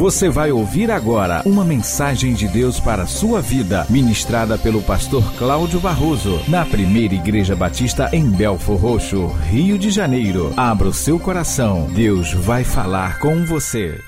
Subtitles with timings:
[0.00, 5.22] Você vai ouvir agora uma mensagem de Deus para a sua vida, ministrada pelo pastor
[5.36, 10.54] Cláudio Barroso, na primeira Igreja Batista em Belfor Roxo, Rio de Janeiro.
[10.56, 14.00] Abra o seu coração, Deus vai falar com você.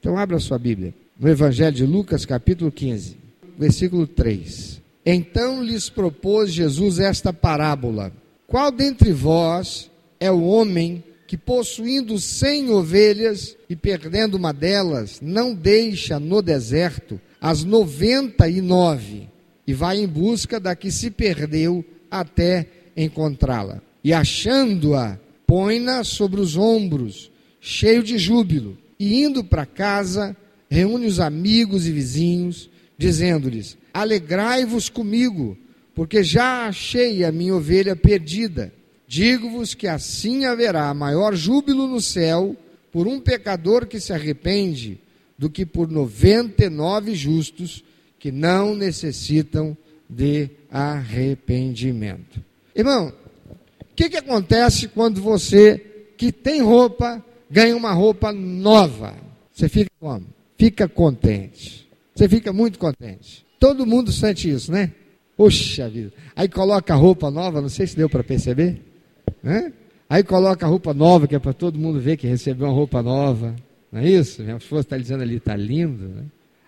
[0.00, 3.14] Então, abra sua Bíblia, no Evangelho de Lucas, capítulo 15,
[3.58, 4.80] versículo 3.
[5.04, 8.10] Então lhes propôs Jesus esta parábola:
[8.46, 15.54] Qual dentre vós é o homem que possuindo cem ovelhas e perdendo uma delas, não
[15.54, 19.28] deixa no deserto as noventa e nove
[19.66, 23.82] e vai em busca da que se perdeu até encontrá-la.
[24.02, 30.34] E achando-a, põe-na sobre os ombros, cheio de júbilo, e indo para casa,
[30.70, 35.58] reúne os amigos e vizinhos, dizendo-lhes: Alegrai-vos comigo,
[35.94, 38.72] porque já achei a minha ovelha perdida.
[39.08, 42.54] Digo-vos que assim haverá maior júbilo no céu
[42.92, 45.00] por um pecador que se arrepende
[45.38, 47.82] do que por noventa e nove justos
[48.18, 49.74] que não necessitam
[50.10, 52.44] de arrependimento.
[52.76, 53.10] Irmão,
[53.80, 55.78] o que, que acontece quando você
[56.18, 59.14] que tem roupa ganha uma roupa nova?
[59.50, 60.26] Você fica como?
[60.58, 61.88] Fica contente.
[62.14, 63.46] Você fica muito contente.
[63.58, 64.92] Todo mundo sente isso, né?
[65.34, 66.12] Puxa vida.
[66.36, 68.87] Aí coloca a roupa nova, não sei se deu para perceber.
[69.42, 69.72] Né?
[70.08, 73.02] Aí coloca a roupa nova, que é para todo mundo ver que recebeu uma roupa
[73.02, 73.54] nova.
[73.92, 74.42] Não é isso?
[74.42, 76.08] Minha esposa está dizendo ali, está lindo.
[76.08, 76.24] Né?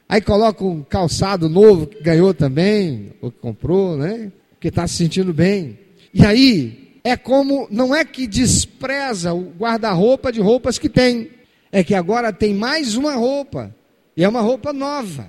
[0.08, 4.32] Aí coloca um calçado novo que ganhou também, ou que comprou, né?
[4.58, 5.78] Que está se sentindo bem.
[6.12, 11.30] E aí, é como, não é que despreza o guarda-roupa de roupas que tem,
[11.70, 13.74] é que agora tem mais uma roupa,
[14.16, 15.28] e é uma roupa nova.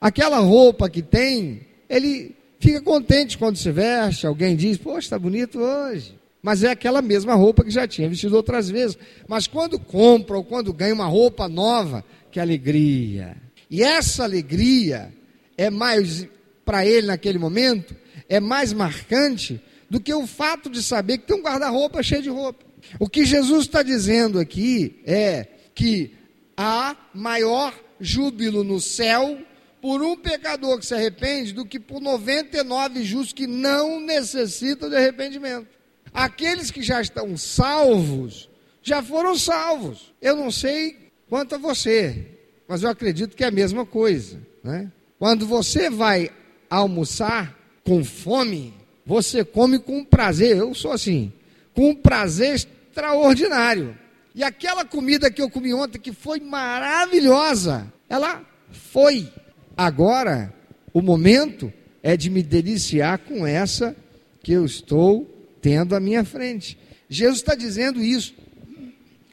[0.00, 5.58] Aquela roupa que tem, ele fica contente quando se veste, alguém diz, poxa, está bonito
[5.58, 6.19] hoje.
[6.42, 8.96] Mas é aquela mesma roupa que já tinha vestido outras vezes.
[9.28, 13.36] Mas quando compra ou quando ganha uma roupa nova, que alegria.
[13.70, 15.12] E essa alegria
[15.56, 16.26] é mais,
[16.64, 17.94] para ele naquele momento,
[18.28, 22.30] é mais marcante do que o fato de saber que tem um guarda-roupa cheio de
[22.30, 22.64] roupa.
[22.98, 26.12] O que Jesus está dizendo aqui é que
[26.56, 29.38] há maior júbilo no céu
[29.80, 34.96] por um pecador que se arrepende do que por 99 justos que não necessitam de
[34.96, 35.79] arrependimento.
[36.12, 38.48] Aqueles que já estão salvos,
[38.82, 40.12] já foram salvos.
[40.20, 42.26] Eu não sei quanto a você,
[42.66, 44.40] mas eu acredito que é a mesma coisa.
[44.62, 44.90] Né?
[45.18, 46.30] Quando você vai
[46.68, 50.56] almoçar com fome, você come com prazer.
[50.56, 51.32] Eu sou assim,
[51.74, 53.96] com um prazer extraordinário.
[54.34, 59.28] E aquela comida que eu comi ontem, que foi maravilhosa, ela foi.
[59.76, 60.54] Agora,
[60.92, 61.72] o momento
[62.02, 63.96] é de me deliciar com essa
[64.42, 65.28] que eu estou
[65.60, 66.78] tendo à minha frente.
[67.08, 68.34] Jesus está dizendo isso.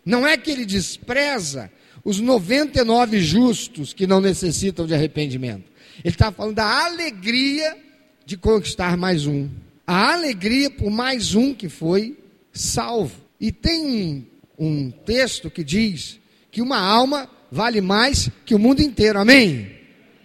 [0.06, 1.72] Não é que ele despreza
[2.04, 5.66] os 99 justos que não necessitam de arrependimento.
[6.04, 7.76] Ele está falando da alegria
[8.26, 9.50] de conquistar mais um.
[9.86, 12.18] A alegria por mais um que foi
[12.52, 13.16] salvo.
[13.40, 14.26] E tem um,
[14.58, 16.20] um texto que diz
[16.52, 19.20] que uma alma vale mais que o mundo inteiro.
[19.20, 19.72] Amém?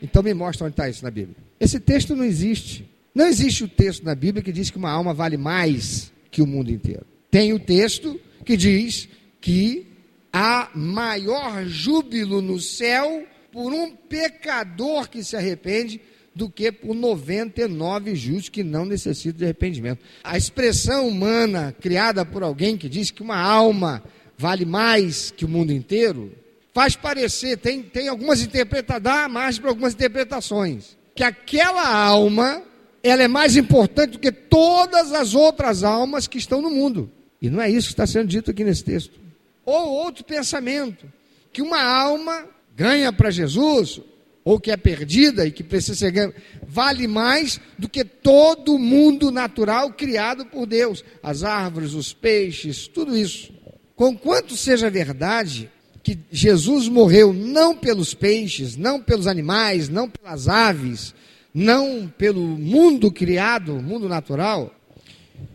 [0.00, 1.36] Então me mostra onde está isso na Bíblia.
[1.60, 2.88] Esse texto não existe.
[3.14, 6.46] Não existe o texto na Bíblia que diz que uma alma vale mais que o
[6.46, 7.06] mundo inteiro.
[7.30, 9.08] Tem o texto que diz
[9.40, 9.86] que
[10.32, 16.00] há maior júbilo no céu por um pecador que se arrepende
[16.34, 20.02] do que por 99 justos que não necessitam de arrependimento.
[20.24, 24.02] A expressão humana criada por alguém que diz que uma alma
[24.38, 26.32] vale mais que o mundo inteiro,
[26.72, 32.62] faz parecer, tem, tem algumas interpretações, dá margem para algumas interpretações, que aquela alma
[33.02, 37.10] ela é mais importante do que todas as outras almas que estão no mundo.
[37.40, 39.20] E não é isso que está sendo dito aqui nesse texto.
[39.64, 41.10] Ou outro pensamento,
[41.52, 42.46] que uma alma
[42.76, 44.00] ganha para Jesus,
[44.44, 46.34] ou que é perdida e que precisa ser ganha,
[46.66, 51.04] vale mais do que todo o mundo natural criado por Deus.
[51.22, 53.52] As árvores, os peixes, tudo isso.
[53.96, 55.70] Conquanto seja verdade
[56.02, 61.14] que Jesus morreu não pelos peixes, não pelos animais, não pelas aves,
[61.54, 64.74] não pelo mundo criado, mundo natural,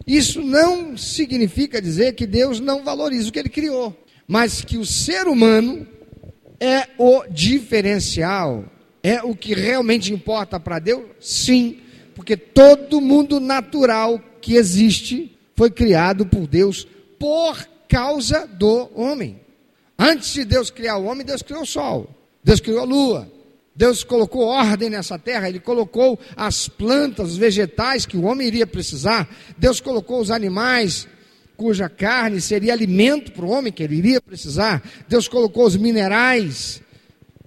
[0.06, 3.96] isso não significa dizer que Deus não valoriza o que ele criou,
[4.28, 5.88] mas que o ser humano
[6.60, 8.66] é o diferencial,
[9.04, 11.04] é o que realmente importa para Deus?
[11.20, 11.80] Sim,
[12.16, 16.88] porque todo mundo natural que existe foi criado por Deus
[17.20, 19.40] por causa do homem.
[19.98, 22.10] Antes de Deus criar o homem, Deus criou o sol,
[22.44, 23.32] Deus criou a lua,
[23.78, 28.66] Deus colocou ordem nessa terra, Ele colocou as plantas, os vegetais que o homem iria
[28.66, 31.08] precisar, Deus colocou os animais
[31.56, 36.82] cuja carne seria alimento para o homem que ele iria precisar, Deus colocou os minerais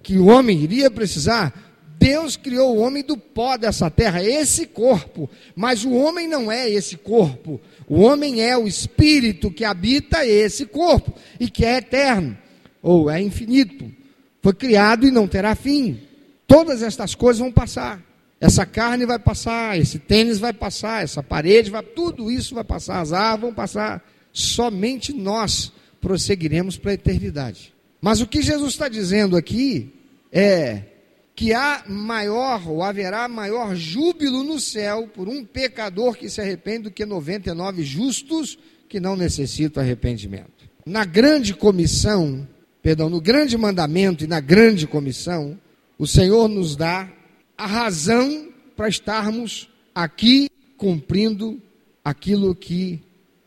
[0.03, 1.53] que o homem iria precisar,
[1.97, 6.67] Deus criou o homem do pó dessa terra, esse corpo, mas o homem não é
[6.67, 7.61] esse corpo.
[7.87, 12.35] O homem é o espírito que habita esse corpo e que é eterno,
[12.81, 13.91] ou é infinito.
[14.41, 15.99] Foi criado e não terá fim.
[16.51, 18.03] Todas estas coisas vão passar.
[18.37, 22.99] Essa carne vai passar, esse tênis vai passar, essa parede vai, tudo isso vai passar,
[22.99, 24.05] as árvores vão passar.
[24.33, 25.71] Somente nós
[26.01, 27.73] prosseguiremos para a eternidade.
[28.01, 29.93] Mas o que Jesus está dizendo aqui
[30.29, 30.81] é
[31.33, 36.83] que há maior, ou haverá maior júbilo no céu por um pecador que se arrepende
[36.83, 38.59] do que 99 justos
[38.89, 40.69] que não necessitam arrependimento.
[40.85, 42.45] Na grande comissão,
[42.83, 45.57] perdão, no grande mandamento e na grande comissão,
[46.01, 47.07] o Senhor nos dá
[47.55, 51.61] a razão para estarmos aqui cumprindo
[52.03, 52.99] aquilo que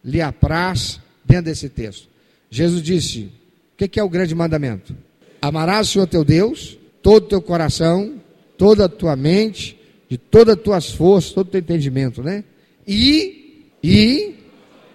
[0.04, 2.08] lhe apraz dentro desse texto.
[2.48, 3.32] Jesus disse:
[3.72, 4.96] o que é o grande mandamento?
[5.42, 8.22] Amarás o Senhor teu Deus todo o teu coração,
[8.56, 9.76] toda a tua mente,
[10.08, 12.44] de todas as tuas forças, todo o teu entendimento, né?
[12.86, 14.36] E, e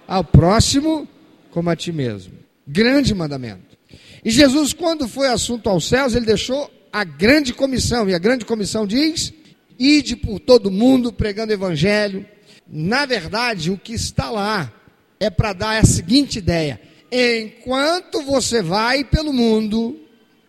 [0.07, 1.06] ao próximo
[1.51, 2.31] como a ti mesmo.
[2.65, 3.77] Grande mandamento.
[4.23, 8.45] E Jesus, quando foi assunto aos céus, ele deixou a grande comissão, e a grande
[8.45, 9.33] comissão diz:
[9.77, 12.25] ide por todo mundo pregando evangelho.
[12.68, 14.71] Na verdade, o que está lá
[15.19, 16.80] é para dar a seguinte ideia:
[17.12, 20.00] enquanto você vai pelo mundo,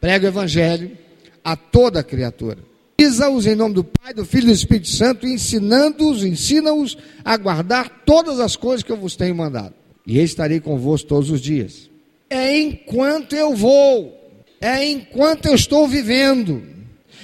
[0.01, 0.97] prega o evangelho,
[1.45, 2.71] a toda criatura.
[3.01, 8.03] Batiza-os em nome do Pai, do Filho e do Espírito Santo, ensinando-os, ensina-os a guardar
[8.05, 9.73] todas as coisas que eu vos tenho mandado.
[10.07, 11.89] E estarei convosco todos os dias.
[12.29, 14.20] É enquanto eu vou,
[14.61, 16.63] é enquanto eu estou vivendo,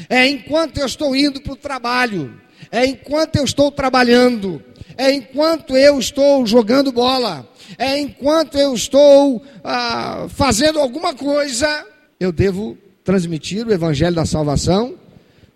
[0.09, 2.41] é enquanto eu estou indo para o trabalho,
[2.73, 4.63] é enquanto eu estou trabalhando,
[4.97, 7.47] é enquanto eu estou jogando bola,
[7.77, 11.87] é enquanto eu estou ah, fazendo alguma coisa,
[12.19, 14.95] eu devo transmitir o evangelho da salvação.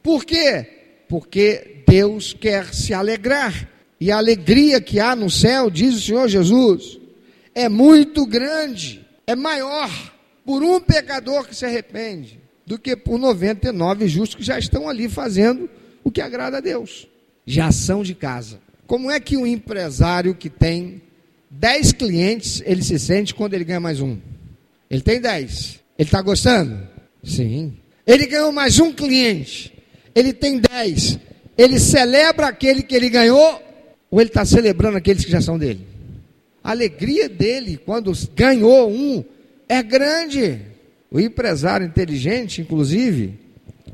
[0.02, 0.66] Por quê?
[1.08, 3.68] Porque Deus quer se alegrar.
[3.98, 6.98] E a alegria que há no céu, diz o Senhor Jesus,
[7.54, 9.90] é muito grande, é maior
[10.44, 15.08] por um pecador que se arrepende do que por 99 justos que já estão ali
[15.08, 15.68] fazendo
[16.04, 17.08] o que agrada a Deus.
[17.46, 18.60] Já são de casa.
[18.86, 21.02] Como é que um empresário que tem
[21.50, 24.18] 10 clientes, ele se sente quando ele ganha mais um?
[24.88, 25.80] Ele tem 10.
[25.98, 26.88] Ele está gostando?
[27.22, 27.76] Sim.
[28.06, 29.72] Ele ganhou mais um cliente.
[30.14, 31.18] Ele tem dez.
[31.56, 33.62] Ele celebra aquele que ele ganhou
[34.10, 35.86] ou ele está celebrando aqueles que já são dele?
[36.62, 39.24] A alegria dele quando ganhou um
[39.70, 40.60] é grande.
[41.12, 43.38] O empresário inteligente, inclusive,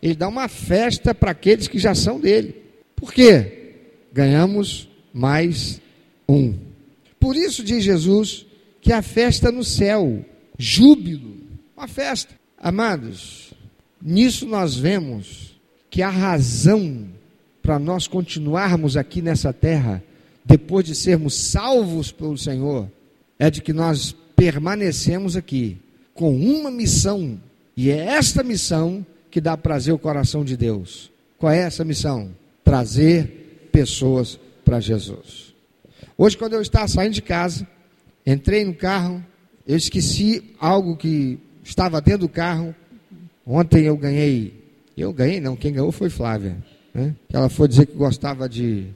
[0.01, 2.63] ele dá uma festa para aqueles que já são dele.
[2.97, 3.75] Por quê?
[4.11, 5.79] Ganhamos mais
[6.27, 6.55] um.
[7.21, 8.47] Por isso diz Jesus
[8.81, 10.25] que a festa no céu,
[10.59, 11.37] júbilo,
[11.77, 12.35] uma festa.
[12.57, 13.53] Amados,
[14.01, 17.07] nisso nós vemos que a razão
[17.61, 20.03] para nós continuarmos aqui nessa terra,
[20.43, 22.91] depois de sermos salvos pelo Senhor,
[23.39, 25.79] é de que nós permanecemos aqui
[26.15, 27.41] com uma missão,
[27.77, 31.11] e é esta missão que dá prazer ao coração de Deus.
[31.39, 32.31] Qual é essa missão?
[32.65, 35.55] Trazer pessoas para Jesus.
[36.17, 37.67] Hoje, quando eu estava saindo de casa,
[38.27, 39.23] entrei no carro,
[39.67, 42.75] eu esqueci algo que estava dentro do carro.
[43.47, 44.55] Ontem eu ganhei,
[44.97, 46.57] eu ganhei não, quem ganhou foi Flávia.
[46.95, 47.15] Né?
[47.31, 48.87] Ela foi dizer que gostava de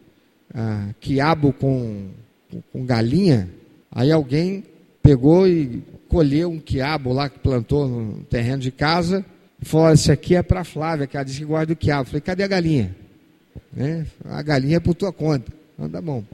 [0.54, 2.08] ah, quiabo com,
[2.72, 3.50] com galinha.
[3.92, 4.64] Aí alguém
[5.02, 9.24] pegou e colheu um quiabo lá que plantou no terreno de casa
[9.60, 12.06] e falou: Esse aqui é para Flávia, que ela disse que gosta do quiabo.
[12.06, 12.96] Falei: Cadê a galinha?
[13.72, 14.06] Né?
[14.24, 15.52] A galinha é por tua conta.
[15.74, 16.24] Então tá bom.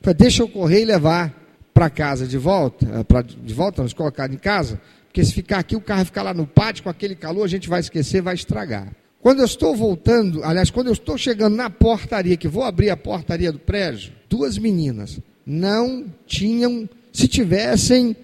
[0.00, 1.34] Falei: Deixa eu correr e levar
[1.74, 5.58] para casa de volta, eh, pra, de volta, nos colocar em casa, porque se ficar
[5.58, 8.34] aqui, o carro ficar lá no pátio com aquele calor, a gente vai esquecer, vai
[8.34, 8.92] estragar.
[9.20, 12.96] Quando eu estou voltando, aliás, quando eu estou chegando na portaria, que vou abrir a
[12.96, 18.16] portaria do prédio, duas meninas não tinham, se tivessem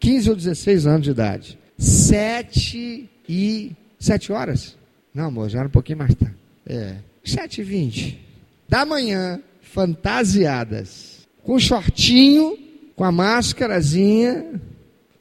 [0.00, 4.76] 15 ou 16 anos de idade, sete e sete horas?
[5.14, 6.34] Não, amor, já era um pouquinho mais tarde.
[6.66, 8.20] É, sete e vinte
[8.68, 12.58] da manhã, fantasiadas, com shortinho,
[12.96, 14.60] com a máscarazinha,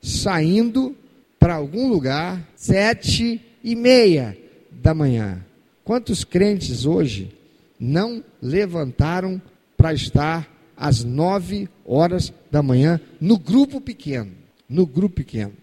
[0.01, 0.95] saindo
[1.37, 4.35] para algum lugar, sete e meia
[4.71, 5.45] da manhã.
[5.83, 7.31] Quantos crentes hoje
[7.79, 9.39] não levantaram
[9.77, 14.31] para estar às nove horas da manhã no grupo pequeno?
[14.67, 15.53] No grupo pequeno.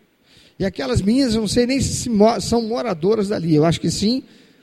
[0.58, 4.22] E aquelas meninas, eu não sei nem se são moradoras dali, eu acho que sim,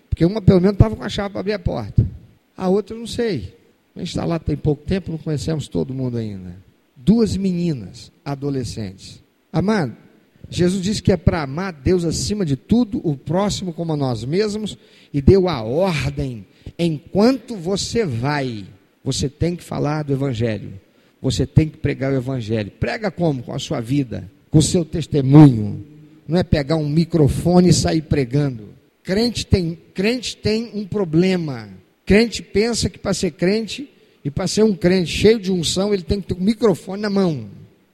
[0.10, 2.06] porque uma pelo menos estava com a chave para abrir a porta.
[2.56, 3.56] A outra eu não sei.
[3.96, 6.56] A gente está lá tem pouco tempo, não conhecemos todo mundo ainda.
[6.96, 9.24] Duas meninas, adolescentes.
[9.52, 9.96] Amado,
[10.50, 14.24] Jesus disse que é para amar Deus acima de tudo, o próximo como a nós
[14.24, 14.78] mesmos,
[15.14, 16.46] e deu a ordem:
[16.78, 18.66] enquanto você vai,
[19.08, 20.74] você tem que falar do Evangelho,
[21.22, 22.70] você tem que pregar o Evangelho.
[22.72, 23.42] Prega como?
[23.42, 25.82] Com a sua vida, com o seu testemunho.
[26.28, 28.68] Não é pegar um microfone e sair pregando.
[29.02, 31.70] Crente tem, crente tem um problema.
[32.06, 33.90] Crente pensa que para ser crente
[34.26, 37.10] e para ser um crente cheio de unção, ele tem que ter um microfone na
[37.10, 37.48] mão.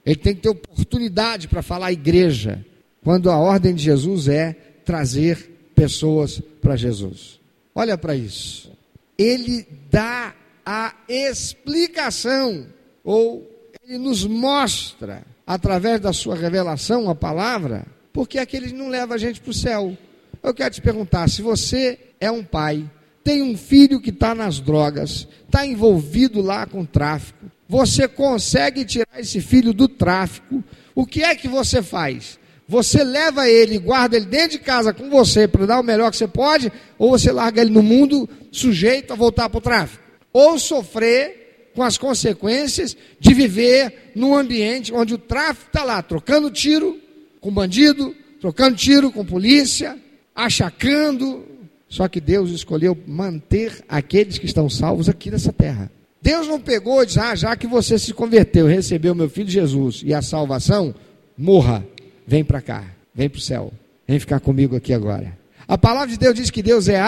[0.04, 2.66] Ele tem que ter oportunidade para falar à igreja.
[3.04, 4.52] Quando a ordem de Jesus é
[4.84, 7.38] trazer pessoas para Jesus.
[7.72, 8.72] Olha para isso.
[9.16, 12.66] Ele dá a explicação,
[13.02, 13.50] ou
[13.82, 19.14] ele nos mostra, através da sua revelação, a palavra, porque é que ele não leva
[19.14, 19.96] a gente para o céu.
[20.42, 22.88] Eu quero te perguntar: se você é um pai,
[23.22, 29.18] tem um filho que está nas drogas, está envolvido lá com tráfico, você consegue tirar
[29.18, 30.62] esse filho do tráfico,
[30.94, 32.38] o que é que você faz?
[32.66, 36.16] Você leva ele, guarda ele dentro de casa com você para dar o melhor que
[36.16, 40.03] você pode, ou você larga ele no mundo sujeito a voltar para o tráfico?
[40.34, 46.50] Ou sofrer com as consequências de viver num ambiente onde o tráfico está lá, trocando
[46.50, 46.98] tiro
[47.40, 49.98] com bandido, trocando tiro com polícia,
[50.34, 51.44] achacando.
[51.88, 55.90] Só que Deus escolheu manter aqueles que estão salvos aqui nessa terra.
[56.20, 60.00] Deus não pegou e disse: Ah, já que você se converteu, recebeu meu filho Jesus
[60.04, 60.94] e a salvação,
[61.36, 61.86] morra,
[62.26, 63.72] vem para cá, vem para o céu,
[64.08, 65.36] vem ficar comigo aqui agora.
[65.68, 66.98] A palavra de Deus diz que Deus é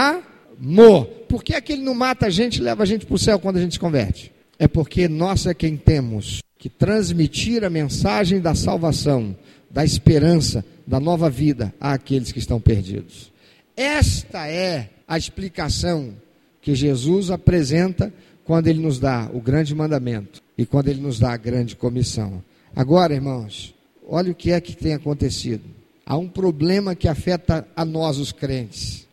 [0.61, 1.07] amor.
[1.29, 3.19] Por que é que ele não mata a gente e leva a gente para o
[3.19, 4.33] céu quando a gente se converte?
[4.59, 9.37] É porque nós é quem temos que transmitir a mensagem da salvação,
[9.71, 13.33] da esperança, da nova vida àqueles que estão perdidos.
[13.77, 16.15] Esta é a explicação
[16.63, 18.13] que Jesus apresenta
[18.45, 22.43] quando ele nos dá o grande mandamento e quando ele nos dá a grande comissão.
[22.75, 23.75] Agora, irmãos,
[24.07, 25.65] olha o que é que tem acontecido.
[26.05, 29.06] Há um problema que afeta a nós, os crentes.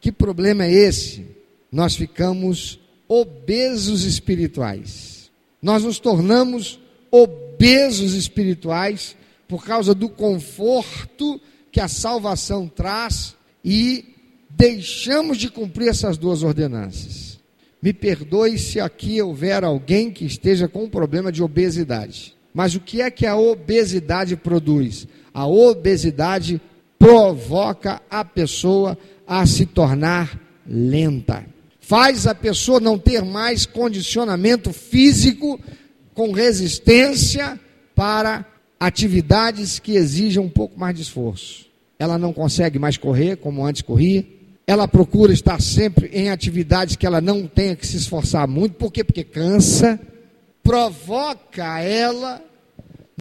[0.00, 1.26] Que problema é esse?
[1.70, 5.30] Nós ficamos obesos espirituais.
[5.60, 6.80] Nós nos tornamos
[7.10, 9.16] obesos espirituais
[9.46, 11.40] por causa do conforto
[11.70, 14.04] que a salvação traz e
[14.48, 17.38] deixamos de cumprir essas duas ordenanças.
[17.82, 22.34] Me perdoe se aqui houver alguém que esteja com um problema de obesidade.
[22.52, 25.06] Mas o que é que a obesidade produz?
[25.32, 26.60] A obesidade
[26.98, 28.98] provoca a pessoa
[29.30, 31.46] a se tornar lenta.
[31.80, 35.58] Faz a pessoa não ter mais condicionamento físico
[36.12, 37.58] com resistência
[37.94, 38.44] para
[38.78, 41.66] atividades que exijam um pouco mais de esforço.
[41.98, 44.26] Ela não consegue mais correr como antes corria
[44.70, 48.92] ela procura estar sempre em atividades que ela não tenha que se esforçar muito, por
[48.92, 49.02] quê?
[49.02, 49.98] Porque cansa,
[50.62, 52.40] provoca ela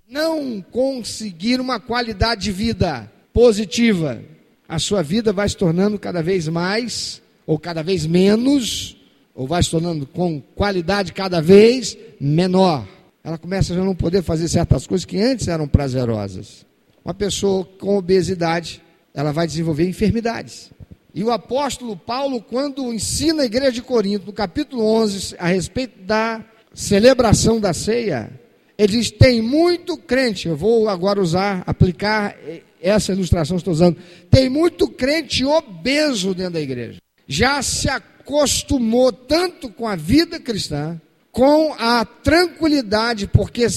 [0.07, 4.21] não conseguir uma qualidade de vida positiva.
[4.69, 8.95] A sua vida vai se tornando cada vez mais, ou cada vez menos,
[9.33, 12.87] ou vai se tornando com qualidade cada vez menor.
[13.23, 16.67] Ela começa a não poder fazer certas coisas que antes eram prazerosas.
[17.03, 18.79] Uma pessoa com obesidade,
[19.11, 20.69] ela vai desenvolver enfermidades.
[21.15, 26.03] E o apóstolo Paulo, quando ensina a igreja de Corinto, no capítulo 11, a respeito
[26.03, 26.45] da
[26.75, 28.29] celebração da ceia,
[28.77, 32.35] ele diz: tem muito crente, eu vou agora usar, aplicar
[32.81, 33.97] essa ilustração estou usando,
[34.29, 36.99] tem muito crente obeso dentro da igreja.
[37.27, 40.99] Já se acostumou tanto com a vida cristã,
[41.31, 43.67] com a tranquilidade, porque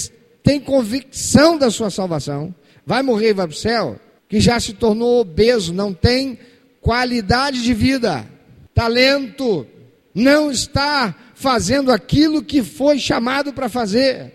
[0.41, 2.53] tem convicção da sua salvação,
[2.85, 6.37] vai morrer e vai para o céu, que já se tornou obeso, não tem
[6.81, 8.27] qualidade de vida,
[8.73, 9.67] talento,
[10.13, 14.33] não está fazendo aquilo que foi chamado para fazer.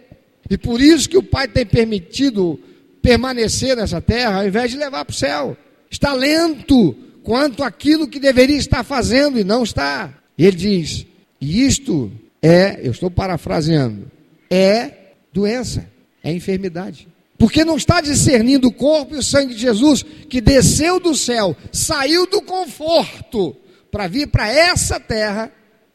[0.51, 2.59] E por isso que o Pai tem permitido
[3.03, 5.57] permanecer nessa terra, ao invés de levar para o céu.
[5.91, 10.13] Está lento quanto aquilo que deveria estar fazendo e não está.
[10.37, 11.07] E ele diz:
[11.41, 12.11] e isto
[12.43, 14.11] é, eu estou parafraseando,
[14.51, 14.91] é
[15.33, 15.89] doença,
[16.23, 17.09] é enfermidade.
[17.39, 21.57] Porque não está discernindo o corpo e o sangue de Jesus, que desceu do céu,
[21.73, 23.57] saiu do conforto,
[23.93, 25.51] para vir para essa terra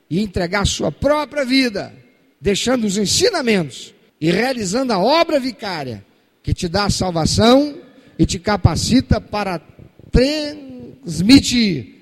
[0.10, 1.94] e entregar sua própria vida,
[2.40, 6.06] deixando os ensinamentos e realizando a obra vicária,
[6.44, 7.76] que te dá a salvação
[8.20, 9.60] e te capacita para
[10.12, 11.94] transmitir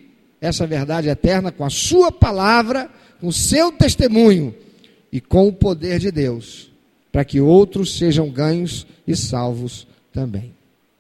[0.42, 2.90] essa verdade eterna com a sua palavra,
[3.22, 4.54] com o seu testemunho
[5.12, 6.72] e com o poder de Deus
[7.12, 10.54] para que outros sejam ganhos e salvos também.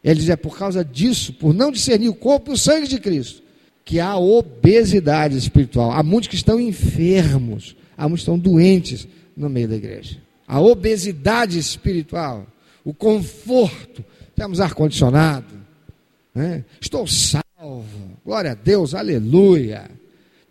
[0.04, 3.00] Ele diz: é por causa disso, por não discernir o corpo e o sangue de
[3.00, 3.42] Cristo,
[3.86, 5.92] que há obesidade espiritual.
[5.92, 9.08] Há muitos que estão enfermos, há muitos que estão doentes
[9.38, 10.18] no meio da igreja.
[10.48, 12.46] A obesidade espiritual,
[12.84, 14.04] o conforto,
[14.36, 15.54] temos ar-condicionado,
[16.34, 16.64] né?
[16.80, 19.90] estou salvo, glória a Deus, aleluia.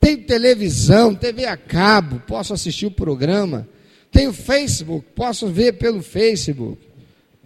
[0.00, 3.68] Tenho televisão, TV a cabo, posso assistir o programa.
[4.10, 6.78] Tenho Facebook, posso ver pelo Facebook.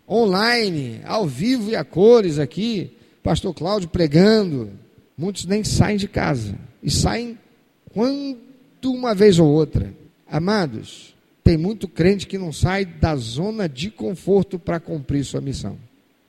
[0.09, 2.97] Online, ao vivo e a cores aqui.
[3.23, 4.71] Pastor Cláudio pregando.
[5.17, 6.55] Muitos nem saem de casa.
[6.83, 7.39] E saem
[7.93, 8.39] quando
[8.85, 9.93] uma vez ou outra.
[10.27, 11.14] Amados,
[11.45, 15.79] tem muito crente que não sai da zona de conforto para cumprir sua missão.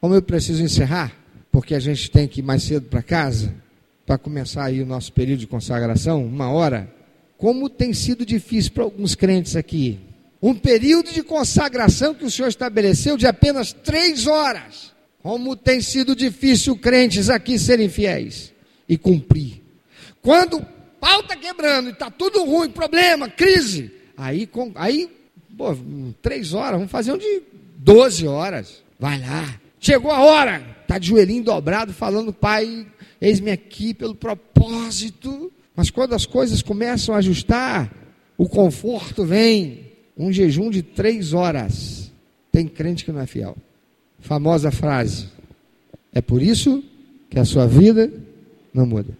[0.01, 1.15] Como eu preciso encerrar,
[1.49, 3.55] porque a gente tem que ir mais cedo para casa,
[4.05, 6.93] para começar aí o nosso período de consagração, uma hora.
[7.37, 9.99] Como tem sido difícil para alguns crentes aqui.
[10.41, 14.93] Um período de consagração que o Senhor estabeleceu de apenas três horas.
[15.23, 18.53] Como tem sido difícil crentes aqui serem fiéis
[18.87, 19.63] e cumprir.
[20.21, 20.65] Quando o
[20.99, 25.09] pau está quebrando e está tudo ruim, problema, crise, aí, com, aí
[25.57, 25.75] pô,
[26.21, 27.41] três horas, vamos fazer um de
[27.77, 28.83] 12 horas.
[28.99, 29.59] Vai lá.
[29.79, 32.87] Chegou a hora, está de joelhinho dobrado, falando, pai,
[33.21, 35.51] eis-me aqui pelo propósito.
[35.75, 37.91] Mas quando as coisas começam a ajustar,
[38.37, 39.85] o conforto vem.
[40.17, 42.09] Um jejum de três horas.
[42.51, 43.57] Tem crente que não é fiel.
[44.19, 45.27] Famosa frase.
[46.13, 46.81] É por isso
[47.29, 48.09] que a sua vida
[48.73, 49.17] não muda.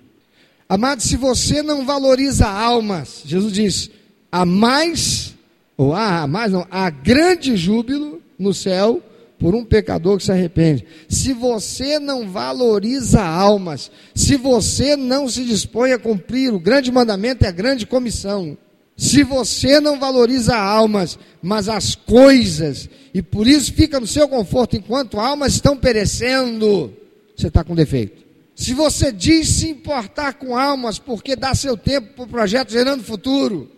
[0.70, 3.92] Amado, se você não valoriza almas, Jesus diz:
[4.36, 5.34] há mais,
[5.78, 9.02] ou há mais, não, há grande júbilo no céu
[9.40, 10.86] por um pecador que se arrepende.
[11.08, 17.46] Se você não valoriza almas, se você não se dispõe a cumprir o grande mandamento
[17.46, 18.58] e a grande comissão,
[18.98, 24.76] se você não valoriza almas, mas as coisas, e por isso fica no seu conforto
[24.76, 26.94] enquanto almas estão perecendo,
[27.36, 28.26] você está com defeito.
[28.54, 33.04] Se você diz se importar com almas, porque dá seu tempo para o projeto Gerando
[33.04, 33.72] Futuro,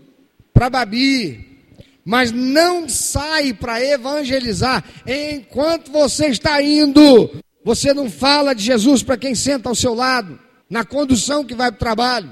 [0.57, 1.45] para Babi,
[2.03, 7.29] mas não sai para evangelizar enquanto você está indo.
[7.63, 11.69] Você não fala de Jesus para quem senta ao seu lado, na condução que vai
[11.69, 12.29] para o trabalho.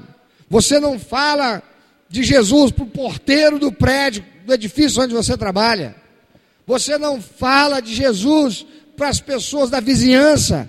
[0.50, 1.62] Você não fala
[2.08, 5.94] de Jesus para o porteiro do prédio, do edifício onde você trabalha.
[6.66, 10.68] Você não fala de Jesus para as pessoas da vizinhança,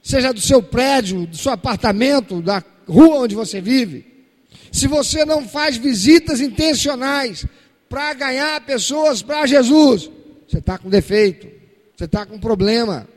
[0.00, 4.15] seja do seu prédio, do seu apartamento, da rua onde você vive.
[4.72, 7.46] Se você não faz visitas intencionais
[7.88, 10.10] para ganhar pessoas para Jesus,
[10.48, 11.48] você está com defeito,
[11.96, 13.08] você está com problema.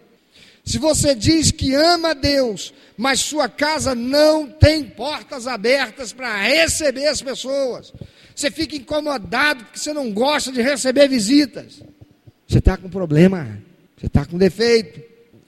[0.63, 7.07] Se você diz que ama Deus, mas sua casa não tem portas abertas para receber
[7.07, 7.93] as pessoas,
[8.35, 11.81] você fica incomodado porque você não gosta de receber visitas,
[12.47, 13.59] você está com problema,
[13.97, 15.01] você está com defeito.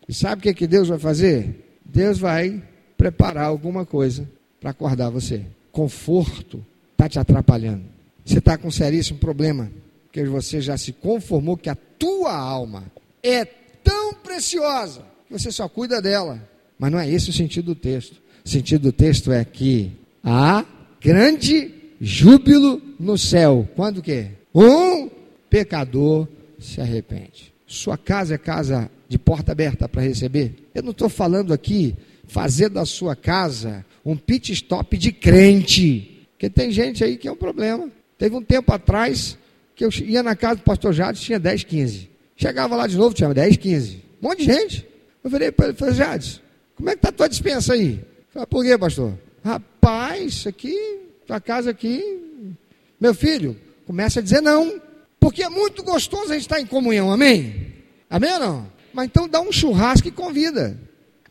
[0.07, 1.79] E sabe o que, que Deus vai fazer?
[1.85, 2.61] Deus vai
[2.97, 5.45] preparar alguma coisa para acordar você.
[5.71, 7.84] Conforto está te atrapalhando.
[8.25, 9.71] Você está com um seríssimo problema,
[10.05, 12.86] porque você já se conformou que a tua alma
[13.23, 16.41] é tão preciosa que você só cuida dela.
[16.77, 18.21] Mas não é esse o sentido do texto.
[18.43, 19.91] O sentido do texto é que
[20.23, 20.65] há
[20.99, 23.67] grande júbilo no céu.
[23.75, 24.27] Quando que?
[24.53, 25.10] Um
[25.49, 26.27] pecador
[26.60, 27.53] se arrepende.
[27.67, 30.69] Sua casa é casa de porta aberta para receber?
[30.73, 31.95] Eu não estou falando aqui
[32.27, 36.27] fazer da sua casa um pit stop de crente.
[36.33, 37.89] Porque tem gente aí que é um problema.
[38.17, 39.37] Teve um tempo atrás
[39.75, 42.09] que eu ia na casa do pastor Jades, tinha 10, 15.
[42.35, 44.03] Chegava lá de novo, tinha 10, 15.
[44.21, 44.87] Um monte de gente.
[45.23, 46.41] Eu virei para ele e falei, Jades,
[46.75, 48.03] como é que está a tua dispensa aí?
[48.29, 49.17] Falei, por quê, pastor?
[49.43, 52.55] Rapaz, aqui, tua casa aqui.
[52.99, 54.81] Meu filho, começa a dizer não.
[55.19, 57.73] Porque é muito gostoso a gente estar em comunhão, amém?
[58.09, 58.71] Amém ou não?
[58.93, 60.79] Mas então dá um churrasco e convida.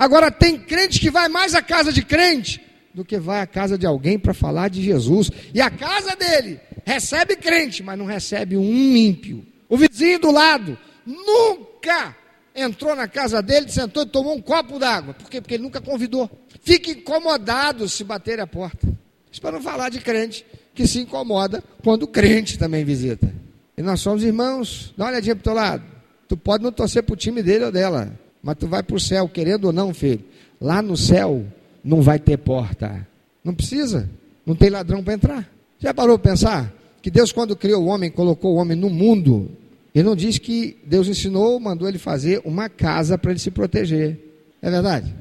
[0.01, 2.59] Agora tem crente que vai mais à casa de crente
[2.95, 5.31] do que vai à casa de alguém para falar de Jesus.
[5.53, 9.45] E a casa dele recebe crente, mas não recebe um ímpio.
[9.69, 12.17] O vizinho do lado nunca
[12.55, 15.13] entrou na casa dele, sentou e tomou um copo d'água.
[15.13, 15.39] Por quê?
[15.39, 16.31] Porque ele nunca convidou.
[16.63, 18.89] Fica incomodado se bater a porta.
[19.31, 23.31] Isso para não falar de crente que se incomoda quando o crente também visita.
[23.77, 24.95] E nós somos irmãos.
[24.97, 25.85] Dá uma olhadinha para o teu lado.
[26.27, 29.01] Tu pode não torcer para o time dele ou dela, mas tu vai para o
[29.01, 30.25] céu, querendo ou não, filho.
[30.61, 31.45] Lá no céu
[31.85, 33.07] não vai ter porta.
[33.45, 34.09] Não precisa.
[34.45, 35.51] Não tem ladrão para entrar.
[35.79, 36.73] Já parou para pensar?
[37.03, 39.51] Que Deus, quando criou o homem, colocou o homem no mundo.
[39.95, 44.19] Ele não diz que Deus ensinou, mandou ele fazer uma casa para ele se proteger.
[44.61, 45.15] É verdade?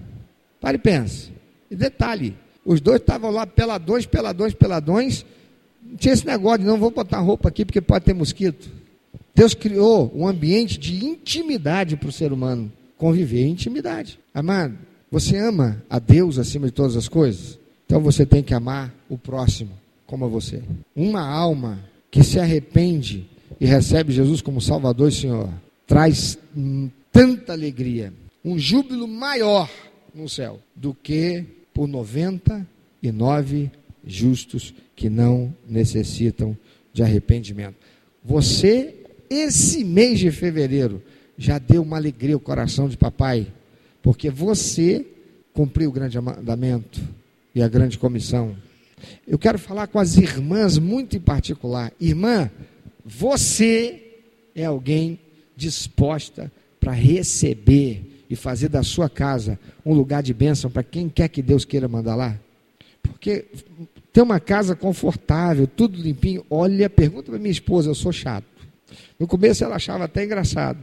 [0.60, 1.32] Pare e pense.
[1.71, 5.25] E detalhe: os dois estavam lá peladões, peladões, peladões.
[5.82, 8.69] Não tinha esse negócio de não vou botar roupa aqui porque pode ter mosquito.
[9.34, 14.19] Deus criou um ambiente de intimidade para o ser humano conviver em intimidade.
[14.31, 14.77] Amado,
[15.09, 17.57] você ama a Deus acima de todas as coisas?
[17.85, 19.71] Então você tem que amar o próximo
[20.05, 20.62] como a você.
[20.95, 21.79] Uma alma
[22.12, 23.25] que se arrepende
[23.59, 25.49] e recebe Jesus como Salvador e Senhor
[25.88, 26.38] traz
[27.12, 28.13] tanta alegria,
[28.45, 29.69] um júbilo maior
[30.13, 33.71] no céu do que por 99
[34.05, 36.55] justos que não necessitam
[36.93, 37.75] de arrependimento.
[38.23, 38.95] Você,
[39.29, 41.01] esse mês de fevereiro,
[41.39, 43.47] já deu uma alegria ao coração de papai,
[44.04, 45.08] porque você
[45.54, 46.99] cumpriu o grande mandamento
[47.56, 48.56] e a grande comissão.
[49.25, 51.93] Eu quero falar com as irmãs muito em particular.
[51.99, 52.52] Irmã,
[53.06, 54.17] você
[54.54, 55.17] é alguém
[55.56, 61.30] disposta para receber e fazer da sua casa um lugar de bênção para quem quer
[61.30, 62.38] que Deus queira mandar lá?
[63.02, 63.45] Porque
[64.12, 66.45] ter uma casa confortável, tudo limpinho.
[66.49, 68.45] Olha, pergunta para minha esposa, eu sou chato.
[69.17, 70.80] No começo ela achava até engraçado,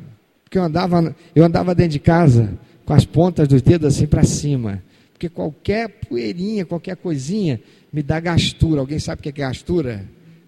[0.47, 4.23] porque eu andava, eu andava dentro de casa com as pontas dos dedos assim para
[4.23, 4.81] cima,
[5.13, 7.61] porque qualquer poeirinha, qualquer coisinha
[7.93, 8.81] me dá gastura.
[8.81, 10.05] Alguém sabe o que é gastura?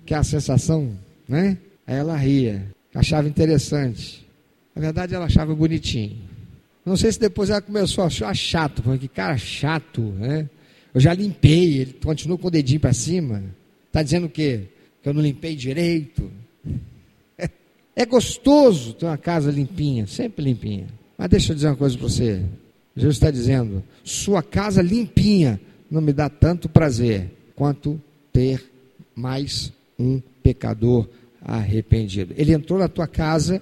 [0.06, 0.92] Que é a sensação,
[1.28, 1.58] né?
[1.84, 4.24] Aí ela ria, achava interessante.
[4.72, 6.16] Na verdade, ela achava bonitinho.
[6.86, 10.48] Não sei se depois ela começou a achar chato, porque cara chato, né?
[10.94, 13.42] Eu já limpei, ele continua com o dedinho para cima.
[13.88, 14.68] Está dizendo o quê?
[15.02, 16.30] Que eu não limpei direito.
[17.98, 20.86] É, gostoso ter uma casa limpinha, sempre limpinha.
[21.18, 22.40] Mas deixa eu dizer uma coisa para você.
[22.94, 28.00] Jesus está dizendo: sua casa limpinha não me dá tanto prazer quanto
[28.32, 28.64] ter
[29.16, 31.08] mais um pecador
[31.42, 32.32] arrependido.
[32.36, 33.60] Ele entrou na tua casa,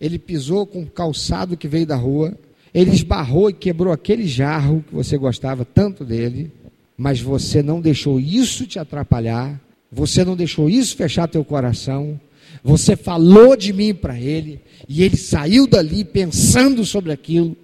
[0.00, 2.36] ele pisou com o calçado que veio da rua,
[2.74, 6.50] ele esbarrou e quebrou aquele jarro que você gostava tanto dele,
[6.98, 9.60] mas você não deixou isso te atrapalhar,
[9.92, 12.18] você não deixou isso fechar teu coração,
[12.62, 17.56] você falou de mim para ele, e ele saiu dali pensando sobre aquilo.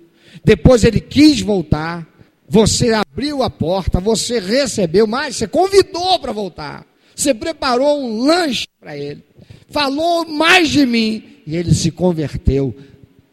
[0.44, 2.08] Depois ele quis voltar,
[2.48, 6.86] você abriu a porta, você recebeu, mas você convidou para voltar.
[7.14, 9.22] Você preparou um lanche para ele,
[9.68, 12.74] falou mais de mim, e ele se converteu.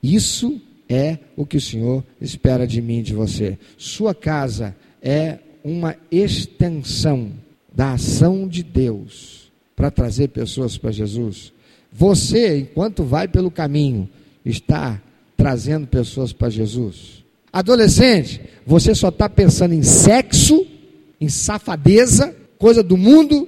[0.02, 3.58] Isso é o que o Senhor espera de mim de você.
[3.78, 7.32] Sua casa é uma extensão
[7.72, 9.39] da ação de Deus
[9.80, 11.54] para trazer pessoas para Jesus.
[11.90, 14.10] Você, enquanto vai pelo caminho,
[14.44, 15.02] está
[15.38, 17.24] trazendo pessoas para Jesus.
[17.52, 20.68] Adolescente, você só está pensando em sexo,
[21.20, 23.48] em safadeza, coisa do mundo,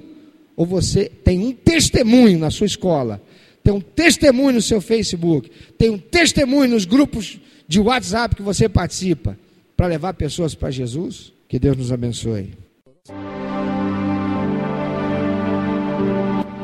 [0.56, 3.20] ou você tem um testemunho na sua escola,
[3.62, 8.70] tem um testemunho no seu Facebook, tem um testemunho nos grupos de WhatsApp que você
[8.70, 9.38] participa
[9.76, 11.30] para levar pessoas para Jesus?
[11.46, 12.54] Que Deus nos abençoe.